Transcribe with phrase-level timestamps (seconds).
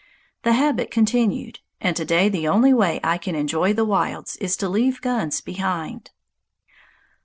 [0.41, 4.57] The habit continued, and to day the only way I can enjoy the wilds is
[4.57, 6.09] to leave guns behind.